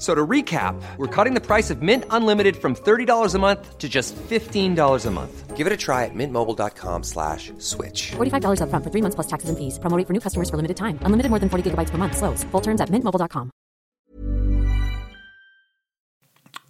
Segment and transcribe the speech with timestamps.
[0.00, 3.76] F- So to recap, we're cutting the price of Mint Unlimited from $30 a month
[3.76, 5.56] to just $15 a month.
[5.58, 8.12] Give it a try at mintmobile.com slash switch.
[8.16, 9.78] $45 upfront for three months plus taxes and fees.
[9.78, 10.98] Promo rate for new customers for limited time.
[11.02, 12.16] Unlimited more than 40 gigabytes per month.
[12.16, 12.44] Slows.
[12.44, 13.50] Full terms at mintmobile.com.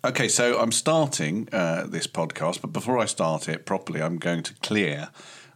[0.03, 4.43] Okay, so I'm starting uh, this podcast, but before I start it properly, I'm going
[4.45, 5.11] to clear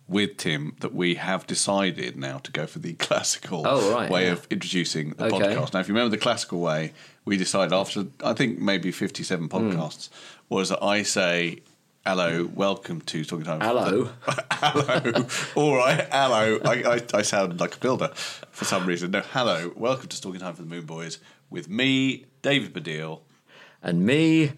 [0.06, 4.26] with Tim that we have decided now to go for the classical Oh, right, way
[4.26, 4.32] yeah.
[4.32, 5.38] of introducing the Okay.
[5.54, 5.72] podcast.
[5.74, 6.92] Now, if you remember the classical way,
[7.24, 9.56] we decided after, I think, maybe 57 Hmm.
[9.56, 10.10] podcasts,
[10.51, 11.60] was that I say,
[12.04, 13.60] hello, welcome to Talking Time.
[13.62, 14.10] Hello.
[14.51, 15.26] hello.
[15.54, 16.60] All right, hello.
[16.64, 18.09] I, I, I sound like a builder
[18.51, 19.10] for some reason.
[19.12, 23.20] No, hello, welcome to Talking Time for the Moon Boys with me, David Baddiel.
[23.82, 24.52] And me,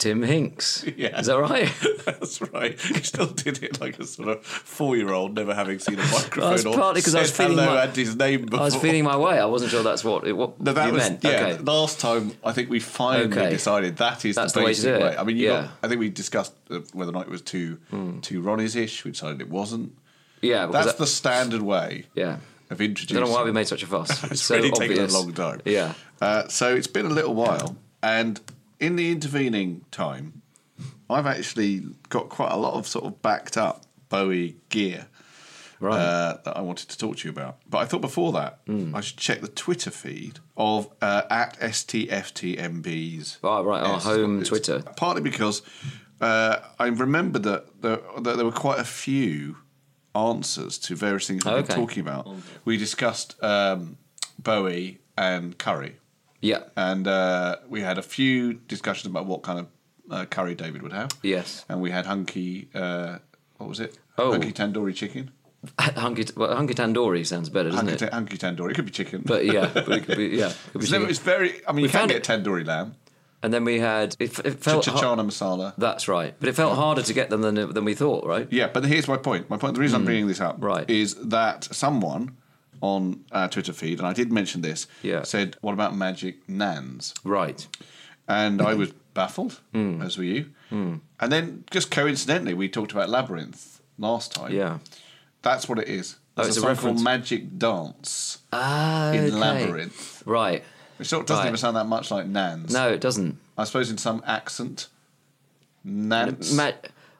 [0.00, 0.84] Tim Hinks.
[0.96, 1.20] Yeah.
[1.20, 1.72] Is that right?
[2.04, 2.72] That's right.
[2.88, 6.50] You still did it like a sort of four-year-old, never having seen a microphone.
[6.50, 8.60] That's or partly 'cause I was feeling my- and his name before.
[8.60, 9.38] I was feeling my way.
[9.38, 11.22] I wasn't sure that's what it what No, that you was meant.
[11.24, 11.30] yeah.
[11.30, 11.58] okay.
[11.62, 13.50] Last time, I think we finally Okay.
[13.50, 15.12] decided that is That's the the way to basic do way.
[15.12, 15.18] it.
[15.20, 15.60] I mean, you Yeah.
[15.62, 17.78] Got, I think we discussed uh, whether or not it was too
[18.22, 19.04] too Ronnie's ish.
[19.04, 19.92] We decided it wasn't.
[20.42, 22.38] Yeah, That's that- the standard way yeah.
[22.70, 23.16] of introducing.
[23.18, 24.24] I don't know why we made such a fuss.
[24.24, 25.60] It's so really taken a long time.
[25.66, 25.92] Yeah.
[26.22, 28.40] Uh, so it's been a little while, and
[28.80, 30.42] in the intervening time,
[31.08, 35.06] I've actually got quite a lot of sort of backed up Bowie gear
[35.78, 35.98] Right.
[35.98, 37.58] uh, that I wanted to talk to you about.
[37.68, 38.94] But I thought before that, Hmm.
[38.94, 43.38] I should check the Twitter feed of uh, at STFTMBs.
[43.42, 44.82] Oh, right, our Yes, home it's- Twitter.
[44.96, 45.62] Partly because
[46.20, 49.56] uh, I remember that there, that there were quite a few
[50.14, 52.28] answers to various things we've been talking about.
[52.64, 53.96] We discussed um,
[54.38, 55.96] Bowie and curry.
[56.40, 56.62] Yeah.
[56.76, 59.66] And uh, we had a few discussions about what kind of
[60.10, 61.10] uh, curry David would have.
[61.22, 61.64] Yes.
[61.68, 63.18] And we had hunky, uh,
[63.58, 63.98] what was it?
[64.18, 64.32] Oh.
[64.32, 65.30] Hunky tandoori chicken.
[65.78, 68.08] hunky, well, hunky tandoori sounds better, doesn't Hunky, it?
[68.10, 68.70] ta- hunky tandoori.
[68.70, 69.22] It could be chicken.
[69.24, 70.48] But yeah, but it could be, yeah.
[70.48, 71.08] it could be it's, chicken.
[71.10, 72.94] it's very, I mean, We you can get it- tandoori lamb.
[73.42, 75.72] And then we had it, it felt Chichana masala.
[75.78, 78.46] That's right, but it felt harder to get them than than we thought, right?
[78.50, 79.48] Yeah, but here's my point.
[79.48, 79.72] My point.
[79.76, 80.64] The reason I'm bringing this up Hmm.
[80.66, 80.90] Right.
[80.90, 82.36] is that someone
[82.80, 85.22] on our Twitter feed, and I did mention this, Yeah.
[85.22, 87.66] said, "What about magic nans?" Right.
[88.28, 90.00] And I was baffled, hmm.
[90.02, 90.50] as were you.
[90.70, 90.96] Hmm.
[91.18, 94.52] And then, just coincidentally, we talked about labyrinth last time.
[94.52, 94.78] Yeah.
[95.42, 96.16] that's what it is.
[96.36, 96.94] Oh, There's it's a a song reference.
[96.98, 99.10] called Magic Dance Ah.
[99.12, 99.30] in okay.
[99.30, 100.62] Labyrinth, Right.
[100.98, 101.48] which sort of doesn't Right.
[101.48, 102.72] even sound that much like nans.
[102.72, 103.38] No, it doesn't.
[103.56, 104.88] I suppose in some accent,
[105.84, 106.52] nance.
[106.52, 106.72] Ma-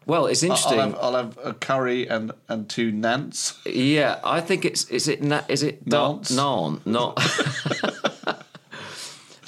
[0.06, 0.78] well, it's interesting.
[0.81, 3.59] I'll have, I'll have a curry and, and two nants.
[3.66, 6.31] Yeah, I think it's is it na- is it Nance?
[6.31, 7.16] non not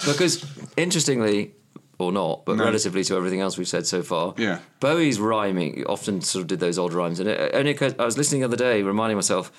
[0.07, 0.45] because
[0.77, 1.53] interestingly
[1.99, 2.65] or not, but No.
[2.65, 4.59] relatively to everything else we've said so far, Yeah.
[4.81, 8.41] Bowie's rhyming often sort of did those odd rhymes, and it only I was listening
[8.41, 9.53] the other day, reminding myself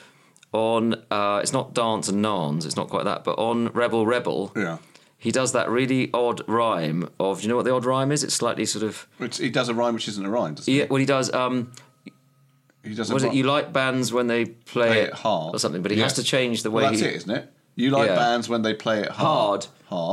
[0.51, 4.51] on uh, it's not dance and nans, it's not quite that, but on Rebel Rebel,
[4.55, 4.77] Yeah.
[5.23, 8.23] He does that really odd rhyme of do you know what the odd rhyme is?
[8.23, 10.85] It's slightly sort of Which he does a rhyme which isn't a rhyme, doesn't yeah,
[10.87, 11.33] what he does.
[11.33, 11.71] Um,
[12.03, 12.89] he?
[12.89, 15.59] He does a was it you like bands when they play, play it hard or
[15.59, 15.81] something?
[15.81, 16.11] But he Yes.
[16.11, 17.07] has to change the way Well, that's he.
[17.07, 17.49] it, isn't it?
[17.75, 18.15] You like Yeah.
[18.15, 19.63] bands when they play it hard.
[19.63, 19.67] Hard.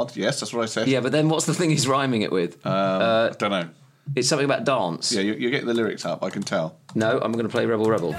[0.06, 0.16] Hard.
[0.16, 0.86] Yes, that's what I said.
[0.86, 2.64] Yeah, but then what's the thing he's rhyming it with?
[2.64, 3.68] I don't know.
[4.16, 5.10] it's something about dance.
[5.12, 6.22] Yeah, you, you're getting the lyrics up.
[6.22, 6.76] I can tell.
[6.94, 8.14] No, I'm going to play Rebel Rebel.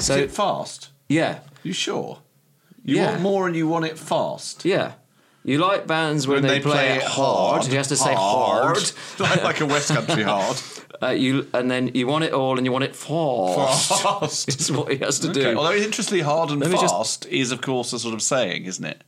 [0.00, 0.90] Is So it fast?
[1.08, 2.18] yeah, You sure?
[2.84, 3.10] You Yeah.
[3.10, 4.64] want more and you want it fast.
[4.64, 4.92] yeah.
[5.44, 7.64] You like bands when, they, play, it hard.
[7.66, 8.76] He has to say hard.
[9.18, 10.56] like, like a West Country hard.
[11.02, 14.02] Uh, you and then you want it all and you want it fast.
[14.02, 14.48] Fast.
[14.60, 15.44] Is what he has to Okay.
[15.52, 15.56] do.
[15.56, 18.66] Although interestingly, hard and Let me just- fast is, of course, a sort of saying,
[18.66, 19.02] isn't it?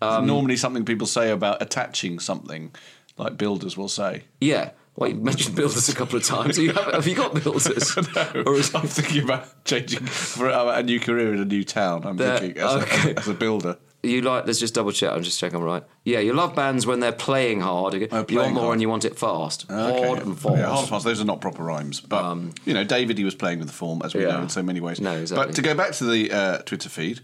[0.00, 2.72] It's normally something people say about attaching something,
[3.18, 4.22] like builders will say.
[4.40, 4.70] Yeah.
[4.96, 6.56] Well, you mentioned builders a couple of times.
[6.56, 7.96] You have, have you got builders?
[8.14, 11.64] no, Or is I'm thinking about changing for a, a new career in a new
[11.64, 12.04] town.
[12.06, 13.12] I'm thinking as, okay.
[13.14, 13.76] a, as a builder.
[14.04, 14.46] you like?
[14.46, 15.10] Let's just double check.
[15.10, 15.58] I'm just checking.
[15.58, 15.82] I'm right.
[16.04, 17.94] Yeah, you love bands when they're playing hard.
[17.94, 18.72] you Oh, want more hard.
[18.74, 19.68] and you want it fast.
[19.68, 20.06] Okay.
[20.06, 20.56] Hard and fast.
[20.58, 21.04] Yeah, hard and fast.
[21.04, 22.00] Those are not proper rhymes.
[22.00, 24.32] But, you know, David, he was playing with the form, as we Yeah.
[24.36, 25.00] know, in so many ways.
[25.00, 25.46] No, exactly.
[25.46, 27.18] But to go back to the uh, Twitter feed,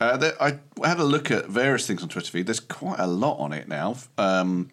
[0.00, 2.46] uh, there, I had a look at various things on Twitter feed.
[2.46, 3.94] There's quite a lot on it now.
[4.18, 4.70] Um,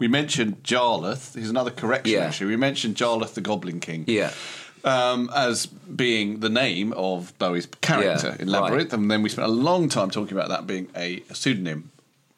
[0.00, 1.34] we mentioned Jarlath.
[1.34, 2.24] Here's another correction, Yeah.
[2.26, 2.48] actually.
[2.48, 4.04] We mentioned Jarlath the Goblin King.
[4.08, 4.32] Yeah.
[4.82, 8.98] um, as being the name of Bowie's character Yeah, in Labyrinth, right.
[9.00, 11.90] and then we spent a long time talking about that being a, pseudonym.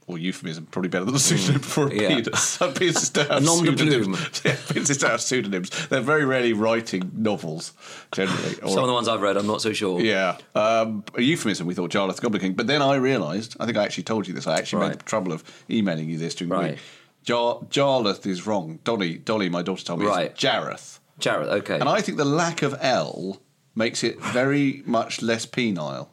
[0.08, 2.00] Or euphemism, probably better than a pseudonym for a Mm.
[2.00, 2.08] Yeah.
[2.08, 2.58] penis.
[2.58, 4.18] Penises don't have pseudonyms.
[4.44, 5.70] Yeah, penises don't have pseudonyms.
[5.86, 7.72] They're very rarely writing novels,
[8.10, 8.56] generally.
[8.62, 10.00] Or- Some of the ones I've read, I'm not so sure.
[10.00, 11.68] yeah, um, a euphemism.
[11.68, 13.56] We thought Jarlath the Goblin King, but then I realised.
[13.60, 14.48] I think I actually told you this.
[14.48, 16.70] I actually made the trouble of emailing you this during the Right.
[16.72, 16.80] week.
[17.24, 18.78] Jar- Jarlath is wrong.
[18.84, 20.30] Dolly, Dolly, my daughter told me Right.
[20.30, 21.78] it's Jareth, Jared, okay.
[21.78, 23.40] and I think the lack of L
[23.74, 26.08] makes it very much less penile.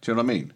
[0.00, 0.52] Do you know what I mean?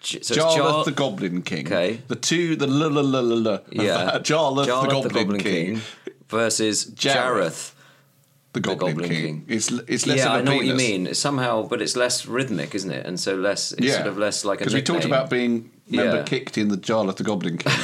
[0.00, 1.66] J- so Jarlath Jar- the Goblin King.
[1.66, 2.00] Okay.
[2.08, 3.58] The two, the la la la la la.
[3.70, 4.18] yeah.
[4.22, 4.66] Jarlath,
[5.02, 5.80] the Goblin, King.
[6.28, 7.72] versus Jareth, Jareth.
[8.54, 9.22] The Goblin, Goblin King.
[9.22, 9.44] King.
[9.48, 11.06] It's it's less yeah, of a I know what you mean.
[11.06, 13.06] It's somehow, but it's less rhythmic, isn't it?
[13.06, 16.16] And so less, it's sort of less like a Because we talked about being remember
[16.18, 16.22] Yeah.
[16.24, 17.72] kicked in the Jarlath the Goblin King.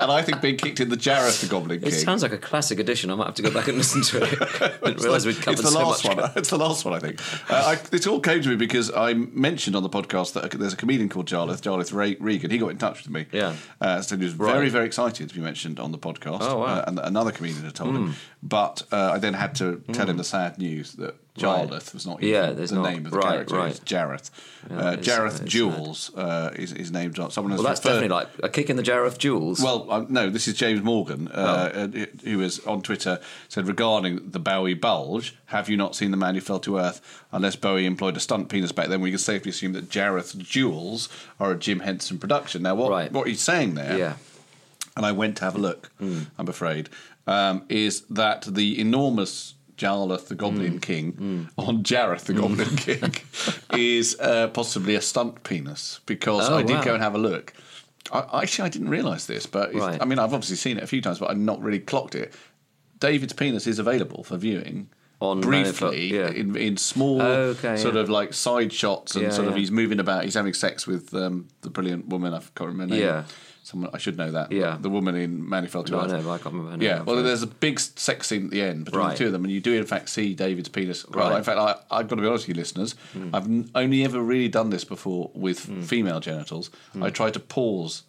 [0.00, 1.88] and I think being kicked in the jar Jareth the Goblin King.
[1.88, 3.10] It sounds like a classic edition.
[3.10, 4.38] I might have to go back and listen to it.
[4.82, 6.16] I didn't realise we'd covered it's the so last much.
[6.16, 6.30] one.
[6.36, 7.20] It's the last one, I think.
[7.50, 10.72] Uh, I, it all came to me because I mentioned on the podcast that there's
[10.72, 12.50] a comedian called Jarlath, Jarlath Re- Regan.
[12.50, 13.26] He got in touch with me.
[13.32, 13.54] Yeah.
[13.80, 14.70] Uh, so he was very, Right.
[14.72, 16.38] very excited to be mentioned on the podcast.
[16.42, 16.66] Oh, wow.
[16.66, 16.70] Hmm.
[16.80, 18.14] Uh, and another comedian had told him.
[18.44, 22.22] But uh, I then had to tell him the sad news that Jarlath was not
[22.24, 23.54] Yeah, there's the not- name of the right, character.
[23.56, 23.70] right.
[23.70, 24.30] It's Jareth.
[24.68, 27.14] Yeah, uh, it's- Jareth it's Jules uh, is, is named.
[27.30, 29.62] Someone has Well, that's definitely like a kick in the jar of jewels.
[29.62, 34.30] well, uh, no, this is James Morgan, uh, uh, who was on Twitter, said regarding
[34.32, 37.00] the Bowie bulge, have you not seen the man who fell to earth?
[37.30, 41.08] Unless Bowie employed a stunt penis back then, we can safely assume that Jareth Jewels
[41.38, 42.62] are a Jim Henson production.
[42.62, 43.12] Now, what, Right.
[43.12, 44.14] what he's saying there, yeah.
[44.96, 46.90] and I went to have a look, I'm afraid,
[47.26, 53.14] um, is that the enormous Jarlath the Goblin King on Jareth the Goblin King
[53.78, 56.84] is uh, possibly a stunt penis because Oh, I did wow.
[56.84, 57.52] go and have a look.
[58.12, 60.00] I, actually, I didn't realise this, but Right.
[60.00, 62.32] I mean, I've obviously seen it a few times, but I've not really clocked it.
[63.00, 64.88] David's penis is available for viewing.
[65.20, 66.28] On briefly yeah.
[66.30, 68.00] in, in small Okay, sort yeah.
[68.00, 69.60] of like side shots and Yeah, sort of yeah.
[69.60, 73.00] he's moving about he's having sex with um, the brilliant woman I can't remember her
[73.00, 73.24] name.
[73.64, 74.76] Someone I should know that Yeah.
[74.80, 76.82] the woman in Man Who Fell to No, I know, but I can't remember her
[76.82, 79.44] yeah well there's a big sex scene at the end between the two of them
[79.44, 82.22] and you do in fact see David's penis Well, in fact I, I've got to
[82.22, 83.34] be honest with you listeners Hmm.
[83.34, 87.04] I've n- only ever really done this before with female genitals Hmm.
[87.04, 88.02] I tried to pause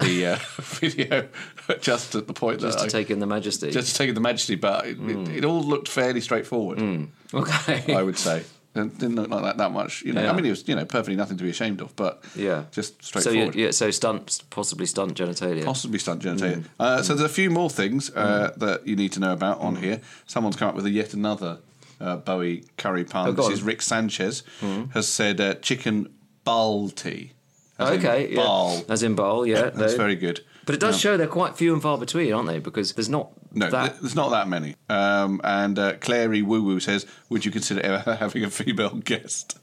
[0.00, 0.38] the uh,
[0.80, 1.28] video
[1.80, 3.70] just at the point that Just to I, take in the majesty.
[3.70, 5.10] just to take in the majesty but it, Hmm.
[5.26, 6.78] it, it all looked fairly straightforward
[7.34, 7.94] okay.
[7.94, 8.42] I would say.
[8.74, 10.02] It didn't look like that that much.
[10.02, 10.32] You know, Yeah.
[10.32, 12.64] I mean, it was you know perfectly nothing to be ashamed of, but yeah.
[12.72, 13.54] just So straightforward.
[13.54, 15.64] yeah, so stunt, possibly stunt genitalia.
[15.64, 16.58] Possibly stunt genitalia.
[16.58, 16.64] Mm.
[16.80, 19.76] Uh, so there's a few more things uh, that you need to know about on
[19.76, 20.00] here.
[20.26, 21.58] Someone's come up with a yet another
[22.00, 23.28] uh, Bowie curry pun.
[23.28, 23.46] Oh, this.
[23.46, 23.52] Mm.
[23.52, 24.42] is Rick Sanchez
[24.92, 26.12] has said uh, chicken
[26.44, 27.30] balti.
[27.78, 28.28] As in okay.
[28.30, 28.36] Yeah.
[28.36, 28.84] Bal.
[28.88, 29.70] As in bowl, yeah.
[29.70, 29.98] That's no.
[29.98, 30.40] very good.
[30.66, 32.58] But it does show they're quite few and far between, aren't they?
[32.58, 34.00] Because there's not No, that.
[34.00, 34.74] there's not that many.
[34.88, 39.58] Um, and uh, Clary Woo Woo says, "Would you consider ever having a female guest?"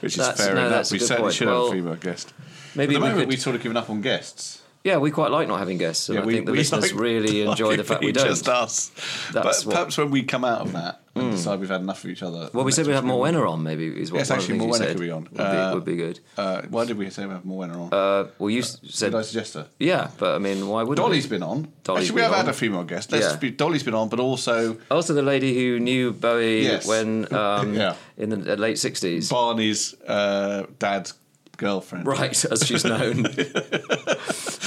[0.00, 0.90] Which is That's- fair no, enough.
[0.90, 1.34] we certainly point.
[1.34, 2.32] should have a female guest.
[2.74, 4.60] maybe At the we moment, could- we've sort of given up on guests.
[4.84, 6.08] yeah, we quite like not having guests.
[6.10, 8.26] And I think the listeners like- really enjoy like the fact we don't.
[8.26, 8.90] Just us.
[9.32, 12.02] That's but what- perhaps when we come out of that and decide we've had enough
[12.04, 12.50] of each other.
[12.52, 14.84] Well, we said we'd have Morwenna on, maybe, is what Yes, actually, the things you
[14.84, 15.22] Morwenna could be on.
[15.24, 16.20] Would, be, Uh, would be good.
[16.36, 17.88] Uh, why did we say we have Morwenna on?
[17.92, 19.12] Uh, well, you s- said.
[19.12, 19.66] did I suggest her?
[19.78, 21.36] Yeah, but I mean, why wouldn't Dolly's we?
[21.36, 21.68] been on.
[21.84, 23.12] Dolly's actually, we have had a female guest.
[23.12, 23.36] Let's Yeah.
[23.36, 26.86] be, Dolly's been on, but also Also, the lady who knew Bowie Yes.
[26.86, 27.94] when um, Yeah.
[28.16, 31.14] in the uh, late sixties, Barney's uh, dad's
[31.56, 32.06] girlfriend.
[32.06, 32.44] right?
[32.44, 33.22] As she's known.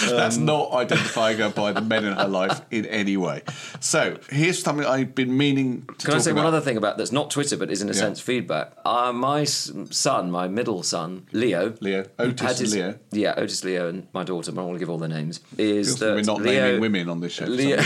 [0.09, 3.41] That's not identifying her by the men in her life in any way.
[3.79, 6.45] So here's something I've been meaning to Can I say about.
[6.45, 7.99] one other thing about that's not Twitter, but is in a Yeah.
[7.99, 8.71] sense feedback?
[8.85, 12.05] Uh, my son, my middle son, Leo, Leo.
[12.19, 12.95] Otis his- Leo.
[13.11, 14.51] yeah, Otis Leo, and my daughter.
[14.51, 15.41] But I don't want to give all their names.
[15.57, 17.45] Is that we're not Leo, naming women on this show.
[17.45, 17.81] Leo.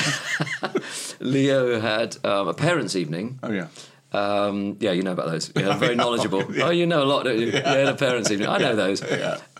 [1.19, 3.39] Leo had um, a parents' evening.
[3.43, 3.67] Oh yeah.
[4.11, 5.51] Um, yeah, you know about those.
[5.55, 6.43] Yeah, very knowledgeable.
[6.61, 7.47] Oh, you know a lot, don't you?
[7.47, 8.49] Yeah, the parents' evening.
[8.49, 9.01] I know those.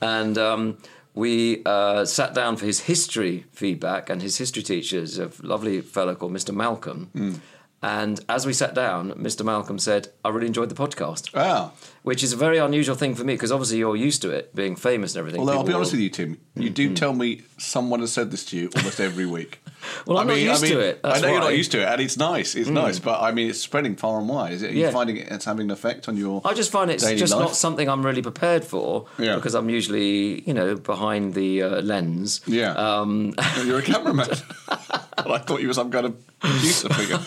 [0.01, 0.77] And um,
[1.13, 5.81] we uh, sat down for his history feedback, and his history teacher is a lovely
[5.81, 6.53] fellow called Mr.
[6.53, 7.09] Malcolm.
[7.13, 7.33] Hmm.
[7.83, 9.43] And as we sat down, Mr.
[9.43, 11.71] Malcolm said, "I really enjoyed the podcast," Ah.
[12.03, 14.75] which is a very unusual thing for me because obviously you're used to it, being
[14.75, 15.39] famous and everything.
[15.41, 18.29] Although I'll be honest will- with you, Tim, you do tell me someone has said
[18.29, 19.59] this to you almost every week.
[20.05, 21.99] Well, I'm not used to it, I that's know you're not used to it, and
[22.01, 22.53] it's nice.
[22.53, 24.53] It's nice, but I mean, it's spreading far and wide.
[24.53, 24.69] Is it?
[24.69, 24.91] Are you Yeah.
[24.91, 26.39] finding it's having an effect on your?
[26.45, 27.41] I just find it's just life?
[27.41, 29.35] not something I'm really prepared for Yeah.
[29.37, 32.41] because I'm usually, you know, behind the uh, lens.
[32.45, 32.73] Yeah.
[32.73, 33.33] Um,
[33.65, 34.29] You're a cameraman.
[35.17, 37.19] I thought you were some kind of producer figure.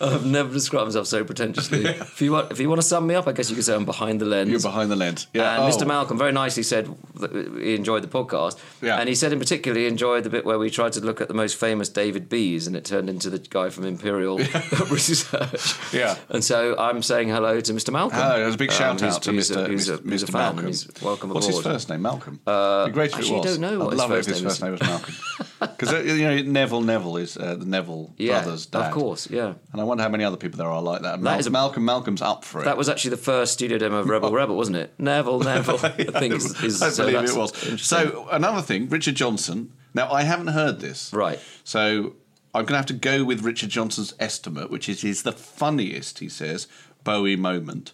[0.00, 1.84] I've never described myself so pretentiously.
[2.16, 3.74] If you want, if you want to sum me up, I guess you could say
[3.74, 4.50] I'm behind the lens.
[4.50, 5.26] You're behind the lens.
[5.34, 5.54] Yeah.
[5.54, 5.76] And Oh.
[5.76, 5.86] Mr.
[5.86, 8.58] Malcolm very nicely said that he enjoyed the podcast.
[8.80, 8.96] Yeah.
[8.98, 11.28] And he said in particular he enjoyed the bit where we tried to look at
[11.28, 14.38] the most famous David Bees and it turned into the guy from Imperial
[14.90, 15.74] Research.
[15.92, 16.16] Yeah.
[16.28, 17.92] And so I'm saying hello to Mr.
[17.92, 18.18] Malcolm.
[18.18, 19.66] Hello, there's a big Um, shout he's- out to Mr.
[19.66, 20.32] A, he's, a, a Mr.
[20.32, 20.72] Malcolm.
[21.02, 21.64] welcome What's aboard.
[21.64, 22.02] his first name?
[22.02, 22.40] Malcolm.
[22.46, 23.58] Uh, great if actually, it was.
[23.58, 25.14] don't know what I'd his love it if his first name was Malcolm.
[25.58, 28.86] Because you know Neville Neville is uh, the Neville Yeah, brothers' dad.
[28.88, 29.54] of course, yeah.
[29.72, 31.12] And I wonder how many other people there are like that.
[31.12, 32.64] That Mal- is a- Malcolm Malcolm's up for it.
[32.64, 34.92] That was actually the first studio demo of Rebel Rebel, wasn't it?
[34.98, 35.78] Neville, Neville.
[35.82, 35.88] I
[36.20, 37.82] think is, is, I so believe it was.
[37.82, 39.72] So another thing, Richard Johnson.
[39.94, 41.10] Now I haven't heard this.
[41.12, 41.40] Right.
[41.64, 42.14] So
[42.54, 46.18] I'm going to have to go with Richard Johnson's estimate, which is is the funniest.
[46.18, 46.66] He says
[47.02, 47.92] Bowie moment.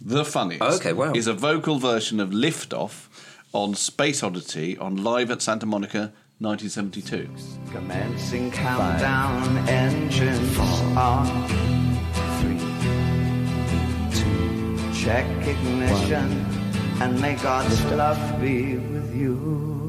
[0.00, 0.62] The funniest.
[0.80, 1.12] Okay, wow.
[1.12, 3.08] Is a vocal version of Lift Off
[3.52, 7.28] on Space Oddity on live at Santa Monica, 1972.
[7.70, 10.58] Commencing countdown, engines
[10.96, 11.26] on.
[14.94, 16.46] Check ignition,
[17.02, 19.79] and may God's love be with you.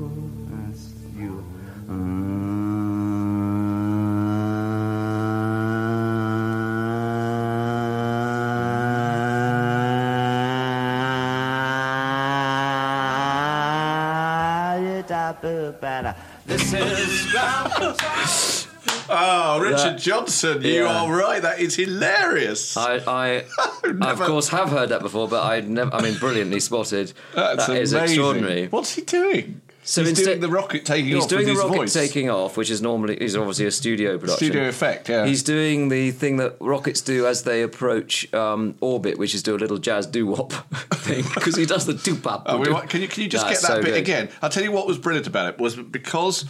[15.41, 17.71] This is ground
[19.13, 21.01] Oh, Richard That- Johnson, you yeah.
[21.03, 21.41] are right.
[21.41, 22.77] That is hilarious.
[22.77, 23.43] I, I,
[24.01, 25.93] I of course have heard that before, but I never.
[25.93, 27.11] I mean, brilliantly spotted.
[27.35, 28.15] That's That is amazing.
[28.15, 28.67] extraordinary.
[28.67, 29.60] What's he doing?
[29.83, 31.93] So he's instead- doing the rocket taking He's off He's doing the rocket voice.
[31.93, 34.47] taking off, which is normally is obviously a studio production.
[34.47, 35.25] Studio effect, yeah.
[35.25, 39.55] He's doing the thing that rockets do as they approach um, orbit, which is do
[39.55, 40.51] a little jazz doo wop
[40.93, 42.43] thing because he does the doo pop.
[42.45, 43.97] Oh, we can you can you just That's get that so bit good.
[43.97, 44.29] again?
[44.43, 46.45] I'll tell you what was brilliant about it was because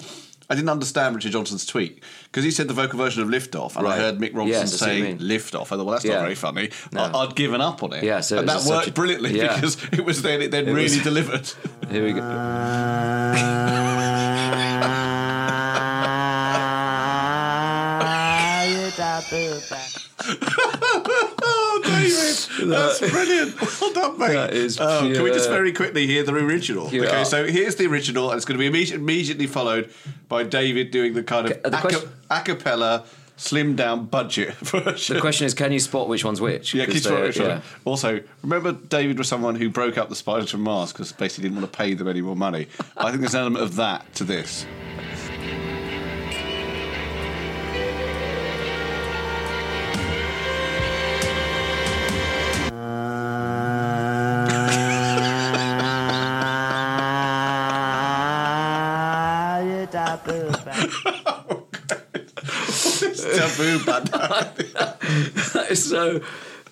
[0.49, 3.77] I didn't understand Richard Johnson's tweet because he said the vocal version of Lift Off,
[3.77, 5.25] and I heard Mick Ronson Yeah, that's what you say mean.
[5.25, 5.71] Lift Off.
[5.71, 6.15] I thought, well, that's Yeah.
[6.15, 6.69] not very funny.
[6.91, 7.03] No.
[7.05, 8.03] I, I'd given up on it.
[8.03, 9.55] Yeah, so and that worked a- brilliantly yeah.
[9.55, 11.49] because it was then it then It really was- delivered.
[11.89, 12.19] Here we go.
[21.43, 23.55] Oh, David, that's brilliant.
[23.81, 24.33] Well done, mate.
[24.33, 26.89] That is Oh, can we just very quickly hear the original?
[26.89, 27.25] Here we okay, are.
[27.25, 29.89] so here's the original, and it's going to be immediate, immediately followed
[30.27, 33.05] by David doing the kind of Okay, the a, question- a cappella,
[33.41, 35.15] slimmed down budget version.
[35.15, 36.73] The question is, can you spot which one's which?
[36.75, 37.41] Yeah, kids they're- wrote it.
[37.43, 37.61] yeah.
[37.85, 41.59] Also, remember David was someone who broke up the spiders from Mars because basically didn't
[41.61, 42.67] want to pay them any more money.
[42.95, 44.65] I think there's an element of that to this.
[65.89, 66.21] so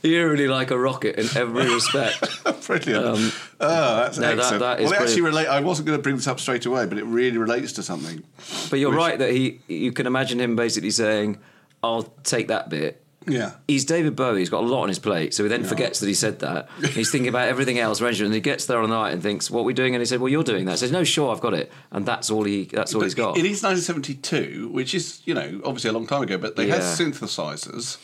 [0.03, 2.21] eerily like a rocket in every respect.
[2.67, 3.05] Brilliant.
[3.05, 4.59] Um, oh, that's no, that- excellent.
[4.61, 5.47] that is well, it actually relate.
[5.47, 8.23] I wasn't going to bring this up straight away, but it really relates to something.
[8.69, 9.59] But you're Which- right that he.
[9.67, 11.37] You can imagine him basically saying,
[11.83, 13.51] "I'll take that bit." Yeah.
[13.67, 14.39] He's David Bowie.
[14.39, 16.67] He's got a lot on his plate, so he then forgets that he said that.
[16.93, 19.51] He's thinking about everything else, arrangement, and he gets there on the night and thinks,
[19.51, 21.31] "What are we doing?" And he said, "Well, you're doing that." He says, "No, sure,
[21.31, 22.65] I've got it," and that's all he.
[22.65, 23.37] That's all he's got.
[23.37, 26.81] It is 1972, which is you know obviously a long time ago, but they had
[26.81, 27.97] synthesizers.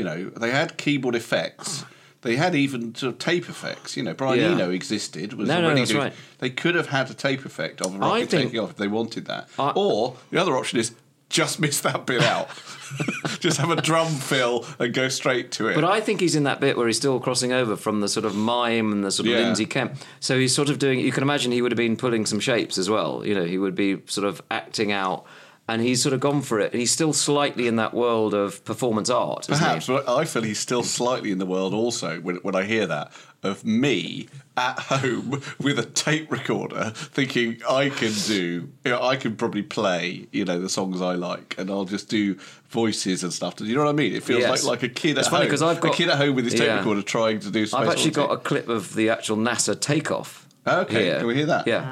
[0.00, 1.84] You know, they had keyboard effects.
[2.22, 3.96] They had even sort of tape effects.
[3.96, 4.50] You know, Brian Yeah.
[4.52, 5.34] Eno existed.
[5.34, 6.12] Was No, no, already that's doing- right.
[6.38, 8.88] They could have had a tape effect of a rocket think- taking off if they
[8.88, 9.48] wanted that.
[9.58, 10.92] I- or the other option is
[11.28, 12.48] just miss that bit out.
[13.40, 15.74] just have a drum fill and go straight to it.
[15.76, 18.26] But I think he's in that bit where he's still crossing over from the sort
[18.26, 19.40] of mime and the sort of Yeah.
[19.44, 19.94] Lindsay Kemp.
[20.18, 20.98] So he's sort of doing.
[21.00, 23.22] You can imagine he would have been pulling some shapes as well.
[23.24, 25.24] You know, he would be sort of acting out,
[25.72, 26.72] and he's sort of gone for it.
[26.72, 29.48] And he's still slightly in that world of performance art.
[29.48, 29.60] isn't he?
[29.64, 32.86] Perhaps, but I feel he's still slightly in the world also when, when I hear
[32.86, 33.12] that
[33.42, 39.16] of me at home with a tape recorder thinking I can do, you know, I
[39.16, 42.34] can probably play, you know, the songs I like and I'll just do
[42.68, 43.56] voices and stuff.
[43.56, 44.14] Do you know what I mean?
[44.14, 44.64] It feels Yes.
[44.64, 45.50] like, like a kid It's at funny home.
[45.52, 46.78] 'cause I've got- a kid at home with his tape Yeah.
[46.78, 50.46] recorder trying to do Space I've actually got a clip of the actual NASA takeoff.
[50.66, 51.18] Okay, here.
[51.18, 51.66] can we hear that?
[51.66, 51.82] Yeah.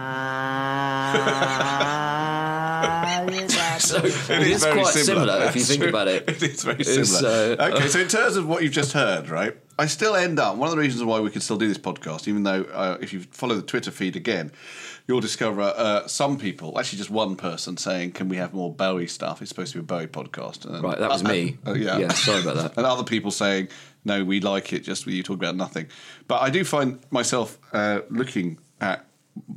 [1.10, 2.16] Ah.
[4.06, 5.88] So it is, very quite similar, if you think true.
[5.88, 6.24] about it.
[6.28, 7.56] It is very similar.
[7.60, 10.56] uh, okay, so in terms of what you've just heard, right, I still end up,
[10.56, 13.12] one of the reasons why we can still do this podcast, even though uh, if
[13.12, 14.52] you follow the Twitter feed again,
[15.06, 19.06] you'll discover uh, some people, actually just one person, saying, Can we have more Bowie
[19.06, 19.40] stuff?
[19.40, 20.66] It's supposed to be a Bowie podcast.
[20.66, 21.58] And, Right, that was me.
[21.66, 21.98] uh, yeah.
[21.98, 22.76] Yeah, sorry about that.
[22.76, 23.68] and other people saying,
[24.04, 25.86] No, we like it, just you talk about nothing.
[26.28, 29.07] But I do find myself uh, looking at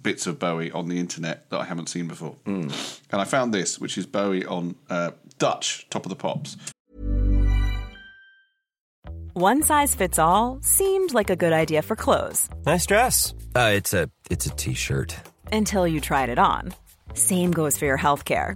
[0.02, 2.36] bits of Bowie on the internet that I haven't seen before.
[2.46, 2.70] Hmm.
[3.12, 6.58] And I found this, which is Bowie on uh, Dutch Top of the Pops.
[9.34, 13.34] One size fits all seemed like a good idea for clothes Nice dress.
[13.56, 15.16] Uh, it's a it's a t-shirt.
[15.52, 16.74] until you tried it on.
[17.14, 18.56] Same goes for your healthcare.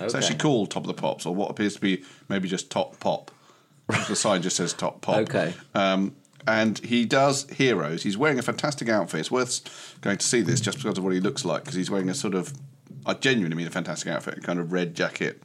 [0.00, 2.98] It's actually called Top of the Pops, or what appears to be maybe just Top
[3.00, 3.30] Pop.
[3.86, 5.16] the sign just says Top Pop.
[5.18, 5.54] Okay.
[5.74, 6.14] Um,
[6.46, 8.02] and he does heroes.
[8.02, 9.20] He's wearing a fantastic outfit.
[9.20, 11.90] It's worth going to see this just because of what he looks like, because he's
[11.90, 12.52] wearing a sort of,
[13.04, 15.42] I genuinely mean a fantastic outfit, a kind of red jacket.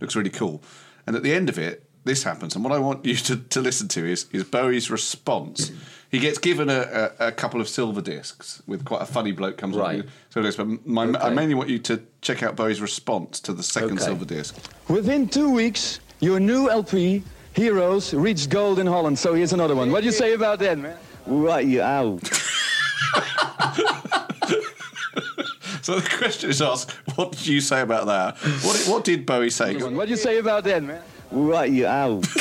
[0.00, 0.62] Looks really cool.
[1.06, 2.54] And at the end of it, this happens.
[2.54, 5.70] And what I want you to, to listen to is, is Bowie's response.
[6.10, 9.56] He gets given a, a, a couple of silver discs with quite a funny bloke
[9.56, 10.00] comes Right.
[10.00, 10.08] on.
[10.30, 13.62] So this, but my, I mainly want you to check out Bowie's response to the
[13.62, 14.04] second Okay.
[14.06, 14.56] silver disc.
[14.88, 19.18] Within two weeks, your new LP, Heroes, reached gold in Holland.
[19.18, 19.90] So here's another one.
[19.92, 20.96] What do you say about that, man?
[21.26, 22.20] Right, you out.
[25.82, 28.36] So the question is asked, what did you say about that?
[28.62, 29.74] What, what did Bowie say?
[29.76, 31.02] What do you say about that, man?
[31.32, 32.26] Right, you out.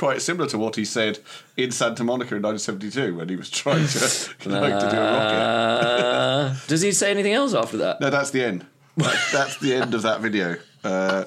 [0.00, 1.18] I think it's quite similar to what he said
[1.56, 3.98] in Santa Monica in 1972 when he was trying to,
[4.48, 5.36] like, to do a rocket.
[5.36, 8.00] Uh, does he say anything else after that?
[8.00, 8.66] No, that's the end.
[8.96, 10.56] That- that's the end of that video.
[10.82, 11.24] Uh,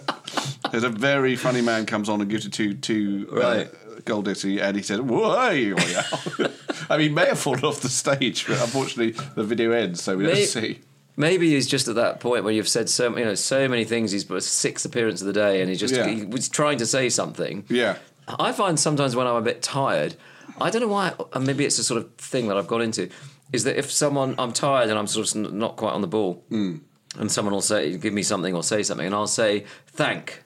[0.71, 4.05] there's a very funny man comes on and gives it to to uh, Right.
[4.05, 5.75] Gold Ditty, and he said, "Whoa!"
[6.89, 10.17] I mean, he may have fallen off the stage, but unfortunately, the video ends, so
[10.17, 10.81] we don't see.
[11.15, 14.11] Maybe he's just at that point where you've said so you know so many things.
[14.11, 16.07] He's a sixth appearance of the day, and he just Yeah.
[16.07, 17.65] he was trying to say something.
[17.69, 17.97] Yeah.
[18.27, 20.15] I find sometimes when I'm a bit tired,
[20.61, 23.09] I don't know why, and maybe it's a sort of thing that I've got into,
[23.51, 26.43] is that if someone I'm tired and I'm sort of not quite on the ball,
[26.49, 26.77] Hmm.
[27.17, 30.43] and someone will say give me something or say something, and I'll say thank.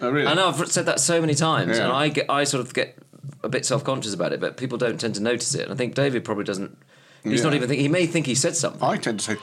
[0.00, 0.26] Oh, really?
[0.26, 1.84] I know I've said that so many times, Yeah.
[1.84, 2.96] and I get I sort of get
[3.42, 5.62] a bit self conscious about it, but people don't tend to notice it.
[5.62, 6.76] And I think David probably doesn't.
[7.24, 7.80] He's not even think.
[7.80, 8.82] He may think he said something.
[8.82, 9.36] I tend to say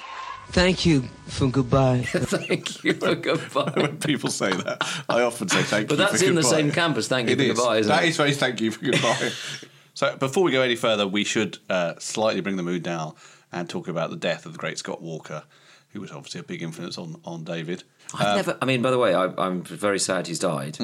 [0.50, 2.02] Thank you for goodbye.
[2.06, 3.72] Thank you for goodbye.
[3.76, 4.78] when people say that,
[5.10, 5.98] I often say thank But you.
[6.04, 7.08] But that's for in the same campus.
[7.08, 7.58] Thank you It for is.
[7.58, 7.78] goodbye.
[7.80, 8.10] Isn't That it?
[8.10, 9.32] is very thank you for goodbye.
[9.94, 13.16] so before we go any further, we should uh, slightly bring the mood down
[13.52, 15.44] and talk about the death of the great Scott Walker,
[15.90, 17.84] who was obviously a big influence on on David.
[18.14, 18.58] I've never.
[18.62, 20.78] I mean, by the way, I, I'm very sad he's died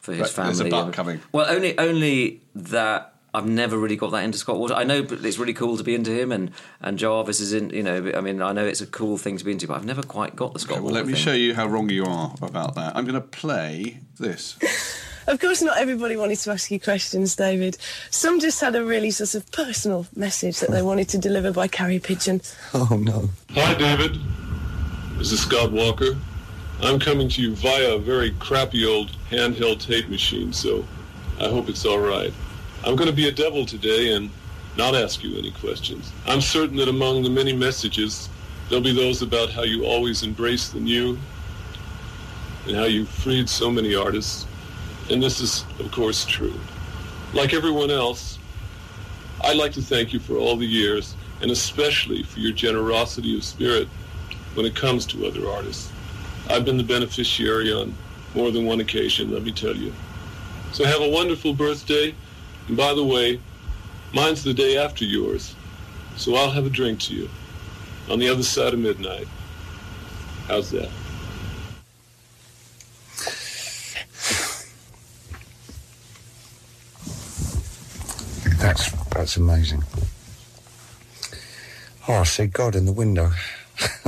[0.00, 0.52] for his Right, family.
[0.54, 1.20] there's a but coming.
[1.32, 4.74] Well, only only that I've never really got that into Scott Walker.
[4.74, 7.70] I know it's really cool to be into him, and and Jarvis is in.
[7.70, 9.84] You know, I mean, I know it's a cool thing to be into, but I've
[9.84, 11.04] never quite got the Scott Okay, well, Walker.
[11.04, 11.22] let me thing.
[11.22, 12.96] show you how wrong you are about that.
[12.96, 14.56] I'm going to play this.
[15.28, 17.76] Of course, not everybody wanted to ask you questions, David.
[18.10, 21.66] Some just had a really sort of personal message that they wanted to deliver by
[21.66, 22.40] carrier pigeon.
[22.72, 23.28] Oh, no.
[23.50, 24.20] Hi, David.
[25.18, 26.16] This is Scott Walker.
[26.80, 30.84] I'm coming to you via a very crappy old handheld tape machine, so
[31.40, 32.32] I hope it's all right.
[32.86, 34.30] I'm going to be a devil today and
[34.76, 36.12] not ask you any questions.
[36.24, 38.28] I'm certain that among the many messages,
[38.68, 41.18] there'll be those about how you always embrace the new
[42.68, 44.46] and how you freed so many artists.
[45.10, 46.54] And this is, of course, true.
[47.34, 48.38] Like everyone else,
[49.42, 53.42] I'd like to thank you for all the years, and especially for your generosity of
[53.42, 53.88] spirit
[54.54, 55.90] when it comes to other artists.
[56.48, 57.96] I've been the beneficiary on
[58.36, 59.92] more than one occasion, let me tell you.
[60.70, 62.14] So have a wonderful birthday.
[62.68, 63.40] And by the way,
[64.12, 65.54] mine's the day after yours,
[66.16, 67.28] so I'll have a drink to you
[68.10, 69.28] on the other side of midnight.
[70.48, 70.88] How's that?
[78.58, 79.82] That's that's amazing.
[82.08, 83.30] Oh, I see God in the window.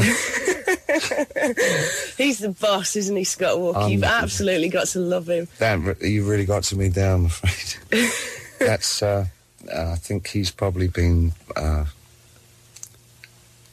[2.16, 3.80] He's the boss, isn't he, Scott Walker?
[3.80, 5.48] Um, You've absolutely got to love him.
[5.58, 8.12] Damn, you really got to me there, I'm afraid.
[8.58, 9.02] That's.
[9.02, 9.26] Uh,
[9.74, 11.84] uh, I think he's probably been uh,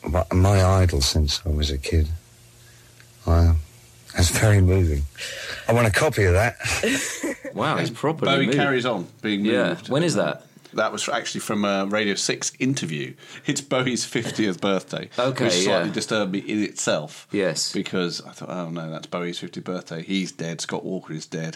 [0.07, 2.09] my, my idol since I was a kid.
[3.25, 3.53] Uh,
[4.15, 5.03] that's very moving.
[5.67, 6.55] I want a copy of that.
[7.55, 8.57] Wow, he's properly Bowie moved.
[8.57, 9.77] carries on being Yeah.
[9.87, 10.45] When is that?
[10.73, 13.13] That was actually from a Radio 6 interview.
[13.45, 15.09] It's Bowie's 50th birthday.
[15.17, 15.93] Okay, Which slightly yeah.
[15.93, 17.29] disturbed me in itself.
[17.31, 17.71] Yes.
[17.71, 20.03] Because I thought, oh no, that's Bowie's 50th birthday.
[20.03, 20.59] He's dead.
[20.59, 21.55] Scott Walker is dead.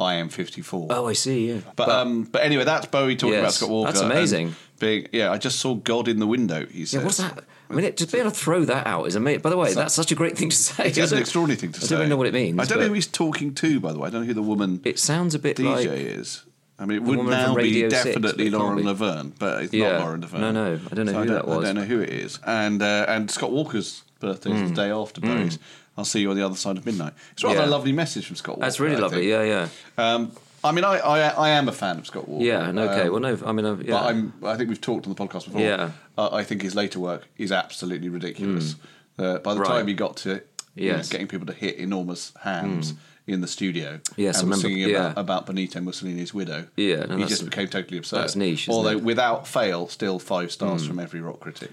[0.00, 0.88] I am 54.
[0.90, 1.50] Oh, I see.
[1.52, 1.60] Yeah.
[1.74, 3.90] But, um, but anyway, that's Bowie talking about Scott Walker.
[3.92, 4.54] that's amazing.
[4.78, 6.66] Being, yeah, I just saw God in the window.
[6.66, 6.94] He says.
[7.00, 7.42] Yeah, what's that?
[7.68, 9.40] I mean, it, just be able to throw that out is amazing.
[9.42, 10.86] By the way, that's such a great thing to say.
[10.86, 11.88] It I an don't- extraordinary thing to I say.
[11.88, 12.58] don't really know what it means.
[12.60, 14.06] I don't know who he's talking to, by the way.
[14.06, 16.44] I don't know who the woman It sounds a bit DJ like is.
[16.78, 18.82] I mean, it would now be 6, definitely but it can't Lauren be.
[18.84, 19.90] Laverne, but it's Yeah.
[19.94, 20.40] not Lauren Laverne.
[20.40, 21.58] No, no, I don't know So who that was.
[21.58, 22.38] I don't know who it is.
[22.46, 24.68] And uh, and Scott Walker's birthday is Mm.
[24.68, 25.58] the day after Mm.
[25.98, 27.12] I'll see you on the other side of midnight.
[27.32, 27.66] It's rather Yeah.
[27.66, 28.66] a lovely message from Scott Walker.
[28.66, 29.18] That's really I lovely.
[29.18, 29.30] think.
[29.30, 29.68] Yeah, yeah.
[30.14, 30.32] Um,
[30.64, 32.44] I mean, I, I I am a fan of Scott Walker.
[32.44, 33.02] Yeah, okay.
[33.02, 33.90] Um, well, no, I mean, uh, yeah.
[33.92, 35.60] But I'm, I think we've talked on the podcast before.
[35.60, 35.90] Yeah.
[36.16, 38.76] Uh, I think his later work is absolutely ridiculous.
[39.18, 39.62] Uh, by the Mm.
[39.64, 39.68] Right.
[39.68, 40.28] time he got to
[40.76, 41.08] you know, Yes.
[41.08, 42.94] getting people to hit enormous hands
[43.26, 45.06] in the studio Yes, I and was remember- singing yeah.
[45.10, 48.20] about, about Benito Mussolini's widow, Yeah, no, he just became totally absurd.
[48.20, 49.02] that's niche, Although it?
[49.02, 50.86] without fail, still five stars Mm.
[50.88, 51.72] from every rock critic.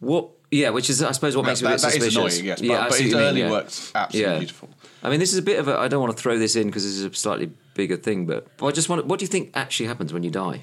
[0.00, 0.28] What?
[0.50, 2.16] Yeah, which is, I suppose, what That- makes it a bit that- that is suspicious.
[2.38, 3.50] annoying, yes, yeah, but- I but see his early yeah.
[3.50, 4.68] work's absolutely beautiful.
[5.02, 5.78] I mean, this is a bit of a.
[5.78, 8.46] I don't want to throw this in because this is a slightly bigger thing, but,
[8.56, 9.06] but I just want.
[9.06, 10.62] What do you think actually happens when you die?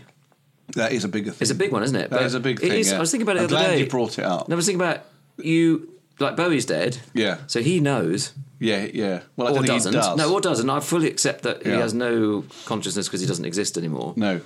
[0.75, 1.39] That is a bigger thing.
[1.41, 2.09] It's a big one, isn't it?
[2.09, 2.97] That But is a big thing, is- yeah.
[2.97, 3.79] I was thinking about it I'm the other glad day.
[3.81, 4.47] you brought it up.
[4.47, 5.01] No, I was thinking about
[5.37, 5.89] you.
[6.19, 6.99] Like Bowie's dead.
[7.13, 7.37] Yeah.
[7.47, 8.31] So he knows.
[8.59, 9.21] Yeah, yeah.
[9.35, 9.93] Well, I or doesn't.
[9.93, 10.15] does.
[10.15, 10.69] No, or doesn't.
[10.69, 14.13] I fully accept that he has no consciousness because he doesn't exist anymore.
[14.15, 14.39] No.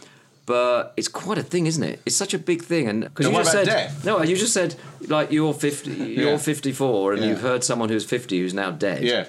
[0.47, 1.99] But it's quite a thing, isn't it?
[2.05, 4.05] It's such a big thing, and because you just said death?
[4.05, 4.75] no, you just said
[5.09, 6.37] like you're fifty, you're Yeah.
[6.37, 7.27] fifty-four, and Yeah.
[7.29, 9.03] you've heard someone who's fifty who's now dead.
[9.03, 9.25] Yeah.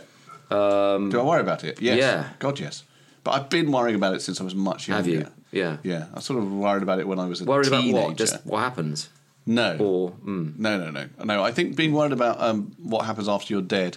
[0.51, 1.83] Um, Do I worry about it?
[1.83, 1.99] Yes.
[1.99, 2.29] Yeah.
[2.39, 2.85] God, yes.
[3.25, 5.03] But I've been worrying about it since I was much younger.
[5.03, 5.27] Have you?
[5.51, 5.77] Yeah.
[5.83, 6.07] Yeah.
[6.15, 8.17] I sort of worried about it when I was a Worried about what?
[8.17, 9.11] Just what happens?
[9.45, 9.77] No.
[9.81, 10.57] Or mm.
[10.57, 11.09] No, no, no.
[11.25, 13.97] No, I think being worried about um, what happens after you're dead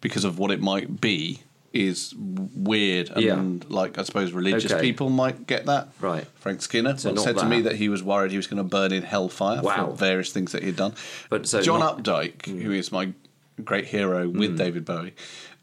[0.00, 1.42] because of what it might be
[1.86, 3.40] is weird and Yeah.
[3.68, 4.80] like I suppose religious Okay.
[4.80, 5.88] people might get that.
[6.00, 6.26] Right.
[6.36, 8.92] Frank Skinner So said to me that he was worried he was going to burn
[8.92, 9.86] in hellfire Wow.
[9.90, 10.94] for various things that he'd done.
[11.30, 13.12] But so John not- Updike, who is my
[13.64, 15.14] great hero with David Bowie,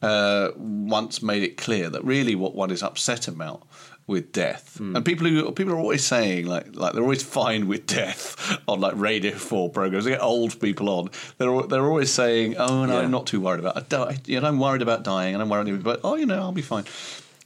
[0.02, 3.64] uh, once made it clear that really what one is upset about
[4.08, 7.88] with death, and people who people are always saying like like they're always fine with
[7.88, 10.06] death on like Radio Four programs.
[10.06, 11.10] They get old people on.
[11.38, 13.00] They're they're always saying, "Oh no, Yeah.
[13.06, 13.78] I'm not too worried about.
[13.78, 16.02] I die, you know, I'm worried about dying, and I'm worried about.
[16.04, 16.86] Oh, you know, I'll be fine."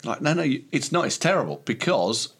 [0.03, 1.05] Like no, no, you, it's not.
[1.05, 2.33] It's terrible because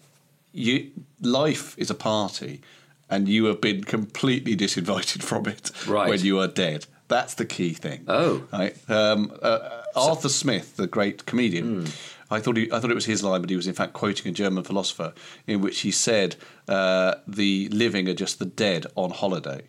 [0.52, 2.62] you life is a party
[3.10, 6.10] and you have been completely disinvited from it Right.
[6.10, 8.44] when you are dead that's the key thing Oh.
[8.52, 9.60] right um, uh,
[9.96, 11.86] arthur smith the great comedian Hmm.
[12.32, 14.28] I thought he, I thought it was his line, but he was in fact quoting
[14.28, 15.14] a German philosopher
[15.48, 16.36] in which he said,
[16.68, 19.62] uh, "The living are just the dead on holiday."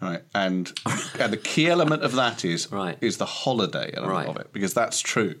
[0.00, 0.72] Right, and
[1.20, 2.98] and the key element of that is Right.
[3.00, 4.28] is the holiday element Right.
[4.28, 5.36] of it because that's true.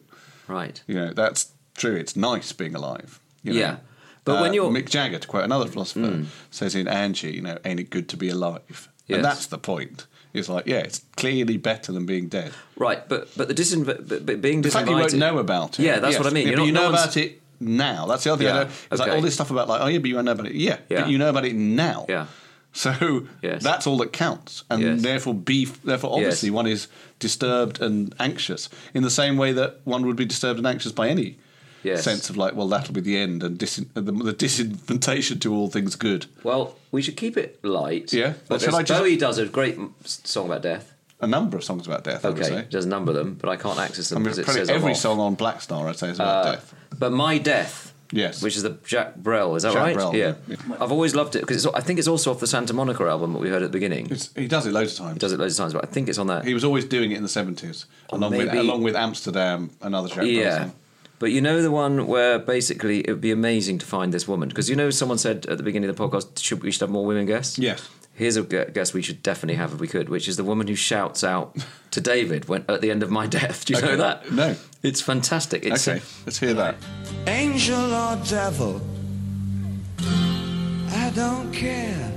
[0.46, 0.80] Right.
[0.86, 1.96] You know, that's true.
[1.96, 3.18] It's nice being alive.
[3.42, 3.58] you know.
[3.58, 3.76] Yeah.
[4.24, 4.76] But when Uh, you're- Mm.
[4.84, 8.16] Mick Jagger, to quote another philosopher, says in Angie, you know, ain't it good to
[8.16, 8.88] be alive?
[9.08, 9.16] Yes.
[9.16, 10.06] And that's the point.
[10.34, 12.52] It's like, yeah, it's clearly better than being dead.
[12.76, 15.82] Right, but but the disinv- but, but being The fact you won't know about it.
[15.84, 16.18] Yeah, that's yes.
[16.22, 16.48] what I mean.
[16.48, 18.06] Yeah, but you no know about it now.
[18.06, 18.70] That's the other thing I Yeah, know.
[18.90, 20.54] It's like all this stuff about like, oh yeah, but you won't know about it.
[20.54, 21.02] Yeah, Yeah.
[21.02, 22.06] but you know about it now.
[22.08, 22.26] Yeah.
[22.74, 23.62] So Yes.
[23.62, 25.02] that's all that counts, and Yes.
[25.02, 30.06] therefore, be therefore, obviously, one is disturbed and anxious in the same way that one
[30.06, 31.36] would be disturbed and anxious by any
[31.82, 32.04] Yes.
[32.04, 35.68] sense of like, well, that'll be the end, and dis- the, the disinvitation to all
[35.68, 36.26] things good.
[36.44, 38.12] Well, we should keep it light.
[38.12, 38.34] Yeah.
[38.48, 40.92] But Shall I just- Bowie does a great m- s- song about death.
[41.20, 42.24] A number of songs about death.
[42.24, 42.66] I would Okay, say.
[42.70, 44.60] there's a number of them, but I can't access them I mean, because it probably
[44.62, 44.96] says I'm every off.
[44.98, 46.74] song on Blackstar, I'd say, is about Uh, death.
[46.98, 48.42] But My Death, Yes.
[48.42, 49.94] which is the Jacques Brel, is that Jack right?
[49.96, 50.34] Brel, yeah.
[50.48, 50.56] yeah.
[50.80, 53.38] I've always loved it because I think it's also off the Santa Monica album that
[53.38, 54.08] we heard at the beginning.
[54.10, 55.12] It's, he does it loads of times.
[55.14, 56.44] He does it loads of times, but I think it's on that.
[56.44, 60.08] He was always doing it in the seventies, Or along with along with Amsterdam, another
[60.08, 60.58] Jacques Brel yeah.
[60.58, 60.72] song.
[61.22, 64.48] But you know the one where basically it would be amazing to find this woman
[64.48, 66.90] because you know someone said at the beginning of the podcast should we should have
[66.90, 67.60] more women guests.
[67.60, 67.88] Yes.
[68.12, 70.66] Here's a gu- guest we should definitely have if we could, which is the woman
[70.66, 71.56] who shouts out
[71.92, 73.64] to David when at the end of my death.
[73.66, 74.32] Do you know that?
[74.32, 74.56] No.
[74.82, 75.64] It's fantastic.
[75.64, 76.74] It's Okay, let's hear that.
[77.28, 78.80] Angel or devil,
[80.90, 82.10] I don't care.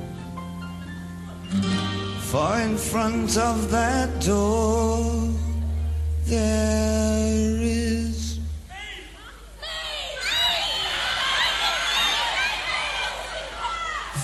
[2.22, 5.30] For in front of that door,
[6.26, 8.25] there is.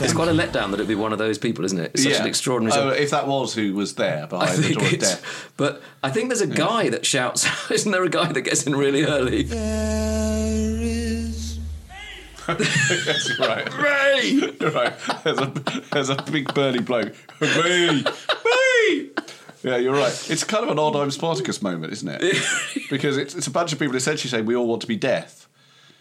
[0.03, 1.91] It's quite a letdown that it'd be one of those people, isn't it?
[1.93, 2.21] It's such Yeah.
[2.21, 2.79] an extraordinary.
[2.79, 5.51] Oh, if that was who was there I behind the think door of it's- death.
[5.57, 7.47] But I think there's a guy that shouts.
[7.71, 9.43] Isn't there a guy that gets in really early?
[9.43, 11.59] There is.
[12.47, 13.77] That's right.
[13.77, 14.51] Ray!
[14.59, 14.93] right.
[15.23, 15.53] There's a,
[15.91, 17.13] there's a big burly bloke.
[17.39, 18.03] Me!
[18.03, 19.09] Me!
[19.63, 20.27] Yeah, you're right.
[20.29, 22.21] It's kind of an odd I'm Spartacus moment, isn't it?
[22.89, 25.40] because it's, it's a bunch of people essentially saying we all want to be death.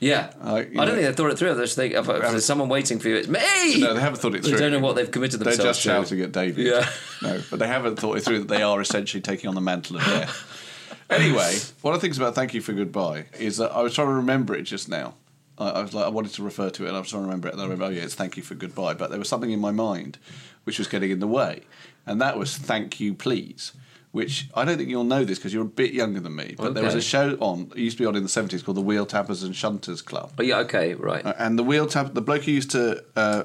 [0.00, 0.32] Yeah.
[0.40, 1.54] Uh, I don't think they thought it through.
[1.54, 3.80] They just think if, if there's someone waiting for you, it's me.
[3.80, 4.56] No, they haven't thought it through.
[4.56, 5.58] They don't know what they've committed themselves.
[5.58, 5.88] They're just to.
[5.88, 6.66] shouting at David.
[6.66, 6.88] Yeah.
[7.22, 9.96] No, but they haven't thought it through that they are essentially taking on the mantle
[9.96, 10.96] of death.
[11.10, 14.08] anyway, one of the things about Thank You for Goodbye is that I was trying
[14.08, 15.12] to remember it just now.
[15.58, 17.26] I, I was like, I wanted to refer to it, and I was trying to
[17.26, 18.94] remember it, and I remember, oh yeah, it's Thank You for Goodbye.
[18.94, 20.16] But there was something in my mind
[20.64, 21.60] which was getting in the way,
[22.06, 23.72] and that was Thank You Please.
[24.12, 26.74] Which I don't think you'll know this because you're a bit younger than me, but
[26.74, 27.70] there was a show on.
[27.76, 30.32] It used to be on in the seventies called the Wheel Tappers and Shunters Club.
[30.36, 31.24] Oh yeah, okay, right.
[31.24, 33.44] Uh, and the wheel tap, the bloke who used to uh,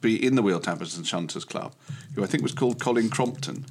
[0.00, 1.72] be in the Wheel Tappers and Shunters Club,
[2.16, 3.64] who I think was called Colin Crompton.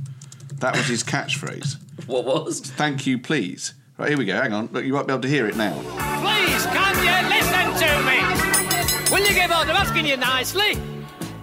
[0.60, 1.78] That was his catchphrase.
[2.08, 2.62] What was?
[2.62, 3.74] Thank you, please.
[3.98, 4.34] Right here we go.
[4.34, 4.70] Hang on.
[4.72, 5.74] Look, you won't be able to hear it now.
[6.20, 9.12] Please, can you listen to me?
[9.12, 10.82] Will you give order asking you nicely?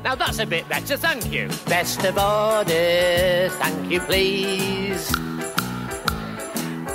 [0.09, 1.49] Now that's a bit better, thank you.
[1.67, 5.15] Best of orders, thank you, please.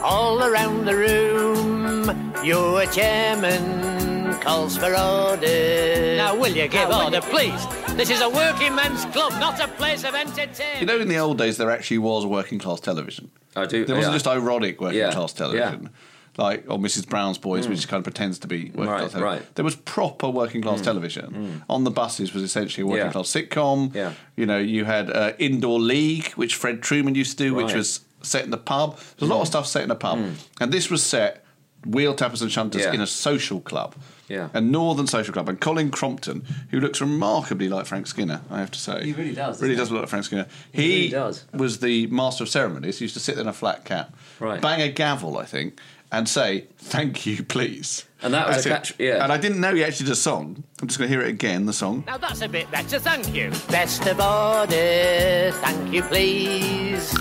[0.01, 6.17] All around the room, your chairman calls for orders.
[6.17, 7.63] Now, will you give order, please?
[7.95, 10.79] This is a working men's club, not a place of entertainment.
[10.79, 13.29] You know, in the old days, there actually was working class television.
[13.55, 13.85] I do.
[13.85, 14.15] There wasn't yeah.
[14.15, 15.91] just ironic working Yeah, class television.
[16.37, 17.07] Like, or Mrs.
[17.07, 17.69] Brown's Boys, Mm.
[17.69, 19.21] which kind of pretends to be working Right, class television.
[19.21, 19.55] right.
[19.55, 21.63] There was proper working class Mm, television.
[21.69, 23.11] On the buses was essentially a working Yeah.
[23.11, 23.93] class sitcom.
[23.93, 24.13] Yeah.
[24.35, 27.99] You know, you had uh, Indoor League, which Fred Trueman used to do, which was
[28.23, 28.97] set in the pub.
[29.19, 30.19] There's a lot of stuff set in a pub.
[30.59, 31.42] And this was set,
[31.85, 32.81] Wheel Tappers and Shunters.
[32.81, 32.93] Yeah.
[32.93, 33.95] in a social club.
[34.29, 34.49] Yeah.
[34.53, 35.49] A northern social club.
[35.49, 39.03] And Colin Crompton, who looks remarkably like Frank Skinner, I have to say.
[39.03, 40.47] He really does, Really doesn't look like Frank Skinner.
[40.71, 41.45] He He, really does.
[41.53, 42.99] was the master of ceremonies.
[42.99, 44.61] He used to sit in a flat cap, Right.
[44.61, 45.77] bang a gavel, I think,
[46.11, 48.05] and say, thank you, please.
[48.21, 48.71] And that was That's a it.
[48.71, 49.23] catch- yeah.
[49.23, 50.63] And I didn't know he actually did a song.
[50.81, 52.03] I'm just going to hear it again, the song.
[52.07, 53.51] Now that's a bit better, thank you.
[53.69, 57.13] Best of orders, thank you, please.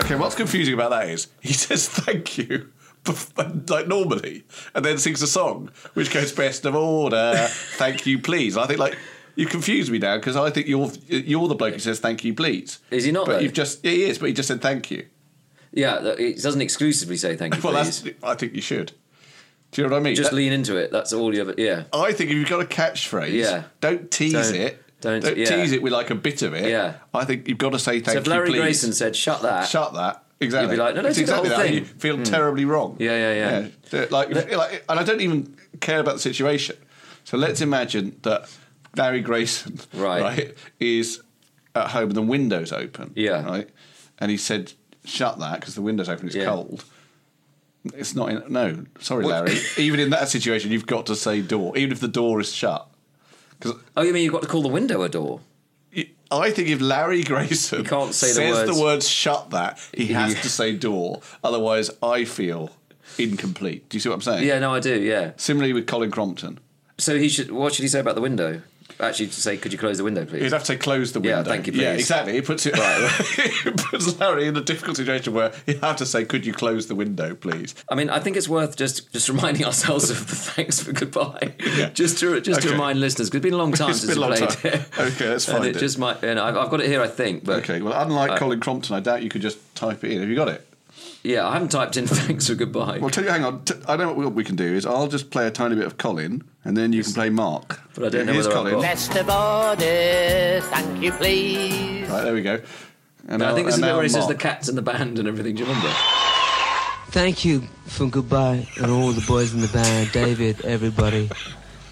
[0.00, 2.68] Okay, what's confusing about that is he says thank you, bef-
[3.68, 8.56] like normally, and then sings a song which goes best of order, thank you, please.
[8.56, 8.96] I think like
[9.36, 12.34] you confuse me now because I think you're you're the bloke who says thank you,
[12.34, 12.78] please.
[12.90, 13.38] Is he not, But though?
[13.40, 15.06] you've just yeah, he is, but he just said thank you.
[15.72, 18.02] Yeah, it doesn't exclusively say thank you, well, please.
[18.02, 18.92] that's I think you should.
[19.72, 20.14] Do you know what I mean?
[20.14, 20.92] Just That- lean into it.
[20.92, 21.54] That's all you ever.
[21.58, 21.84] Yeah.
[21.92, 23.64] I think if you've got a catchphrase, Yeah.
[23.80, 24.82] don't tease Don't- it.
[25.00, 25.44] don't- Don't, yeah.
[25.46, 26.70] tease it with like a bit of it.
[26.70, 26.94] Yeah.
[27.12, 28.60] I think you've got to say So thank if you, So Larry please.
[28.60, 30.23] Grayson said, "Shut that," Shut that.
[30.44, 30.68] Exactly.
[30.70, 31.64] You'd be like, no, no, it's do the exactly whole that.
[31.66, 31.74] thing.
[31.74, 32.24] You feel Mm.
[32.24, 32.96] terribly wrong.
[32.98, 33.68] Yeah, yeah, yeah.
[33.92, 34.06] Yeah.
[34.10, 36.76] Like, like, and I don't even care about the situation.
[37.24, 38.48] So let's imagine that
[38.96, 40.54] Larry Grayson, Right.
[40.78, 41.20] is
[41.74, 43.12] at home and the window's open.
[43.16, 43.44] Yeah.
[43.44, 43.68] Right.
[44.18, 44.72] And he said,
[45.04, 46.26] "Shut that," because the window's open.
[46.26, 46.44] It's Yeah.
[46.46, 46.84] cold.
[47.94, 48.30] It's not.
[48.30, 49.58] In, no, sorry, What- Larry.
[49.76, 52.86] even in that situation, you've got to say door, even if the door is shut.
[53.58, 55.40] Because Oh, you mean you've got to call the window a door?
[56.38, 59.78] I think if Larry Grayson He can't say the says words- the words "shut that,"
[59.96, 62.70] he has to say "door." Otherwise, I feel
[63.18, 63.88] incomplete.
[63.88, 64.46] Do you see what I'm saying?
[64.46, 65.00] Yeah, no, I do.
[65.00, 65.32] Yeah.
[65.36, 66.58] Similarly with Colin Crompton,
[66.98, 67.50] So he should.
[67.50, 68.62] What should he say about the window?
[69.00, 70.42] Actually, to say, could you close the window, please?
[70.42, 72.36] You'd have to say "close the window." Yeah, thank you, Yeah, exactly.
[72.36, 73.10] It puts it right
[73.66, 76.86] it puts Larry in a difficult situation where you have to say, "Could you close
[76.86, 80.36] the window, please?" I mean, I think it's worth just just reminding ourselves of the
[80.36, 81.54] thanks for goodbye,
[81.94, 84.22] just to just to remind listeners because it's been a long time It's since we
[84.24, 84.72] played time.
[84.72, 84.98] it.
[84.98, 85.76] Okay, let's and find it.
[85.76, 85.80] it.
[85.80, 86.22] just might.
[86.22, 87.44] And I've, I've got it here, I think.
[87.44, 87.82] But Okay.
[87.82, 90.20] Well, unlike Uh, Colin Crompton, I doubt you could just type it in.
[90.20, 90.66] Have you got it?
[91.24, 92.98] Yeah, I haven't typed in thanks for goodbye.
[92.98, 93.64] Well, tell you, hang on.
[93.64, 95.96] T- I know what we can do is I'll just play a tiny bit of
[95.96, 97.80] Colin, and then you can play Marc.
[97.94, 98.74] But I don't know Here's whether I've Colin.
[98.74, 102.08] got- Best of orders, thank you, please.
[102.08, 102.60] Right, there we go.
[103.26, 104.40] And I now- think this is and the bit now where he says the Marc.
[104.40, 105.54] cats and the band and everything.
[105.54, 105.90] Do you remember?
[107.08, 111.30] Thank you for goodbye and all the boys in the band, David, everybody,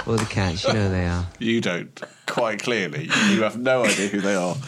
[0.07, 1.27] all the cats, you know they are.
[1.39, 3.05] You don't quite clearly.
[3.31, 4.57] You have no idea who they are.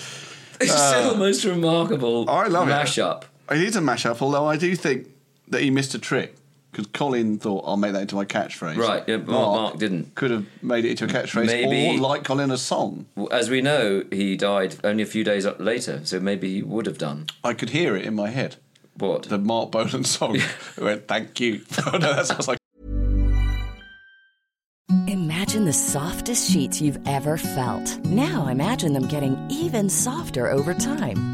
[0.61, 3.25] It's still uh, the most remarkable I love mashup.
[3.51, 3.57] It.
[3.57, 5.09] It is a mashup, although I do think
[5.49, 6.37] that he missed a trick
[6.75, 8.77] because Colin thought I'll make that into my catchphrase.
[8.77, 10.15] Right, yeah, Marc- Marc didn't.
[10.17, 13.07] Could have made it into a catchphrase, Maybe- or like Colin a song.
[13.31, 16.99] As we know, he died only a few days later, so maybe he would have
[16.99, 17.27] done.
[17.45, 18.57] I could hear it in my head.
[18.97, 19.25] What?
[19.25, 20.39] The Marc Bolan song.
[20.81, 21.63] Went, thank you.
[21.87, 22.59] oh, no, that sounds like.
[25.07, 27.99] Imagine the softest sheets you've ever felt.
[28.05, 31.34] Now imagine them getting even softer over time.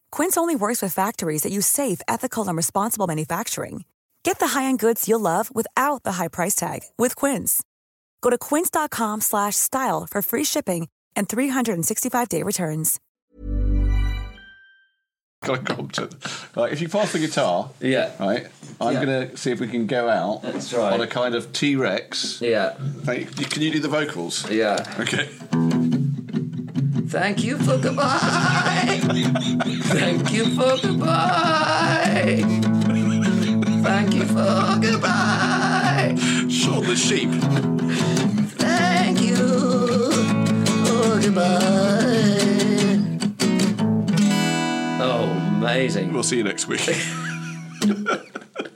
[0.11, 3.85] Quince only works with factories that use safe, ethical, and responsible manufacturing.
[4.23, 7.63] Get the high-end goods you'll love without the high price tag with Quince.
[8.21, 12.99] Go to quince.com slash style for free shipping and 365-day returns.
[15.43, 16.09] Got to come to.
[16.55, 18.45] Right, if you pass the guitar, yeah, right,
[18.79, 19.05] I'm Yeah.
[19.05, 20.93] going to see if we can go out That's right.
[20.93, 22.39] on a kind of T Rex.
[22.41, 22.75] Yeah.
[23.05, 23.45] Thank you.
[23.47, 24.47] Can you do the vocals?
[24.51, 24.85] Yeah.
[24.99, 25.29] Okay.
[27.11, 29.01] Thank you for goodbye.
[29.03, 32.41] Thank you for goodbye.
[33.83, 36.15] Thank you for goodbye.
[36.49, 37.29] Shaun the sheep.
[38.57, 39.35] Thank you
[40.85, 41.51] for goodbye.
[45.01, 46.13] Oh, amazing.
[46.13, 46.79] We'll see you next week.